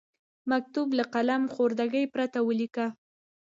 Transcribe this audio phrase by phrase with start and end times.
[0.51, 2.87] مکتوب له قلم خوردګۍ پرته ولیکئ.